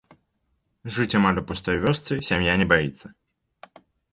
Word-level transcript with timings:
Жыць 0.95 1.15
у 1.17 1.19
амаль 1.19 1.41
пустой 1.53 1.77
вёсцы 1.85 2.13
сям'я 2.31 2.53
не 2.63 2.67
баіцца. 2.73 3.15